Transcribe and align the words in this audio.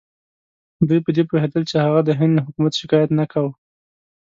دوی 0.87 0.99
په 1.05 1.11
دې 1.15 1.23
پوهېدل 1.29 1.63
چې 1.69 1.75
هغه 1.85 1.99
د 2.03 2.09
هند 2.19 2.33
له 2.37 2.41
حکومت 2.47 2.73
شکایت 2.81 3.09
نه 3.19 3.25
کاوه. 3.31 3.51